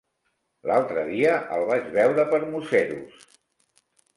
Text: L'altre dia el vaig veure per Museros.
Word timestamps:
L'altre 0.69 1.03
dia 1.09 1.35
el 1.57 1.67
vaig 1.73 1.87
veure 1.99 2.27
per 2.35 2.41
Museros. 2.55 3.25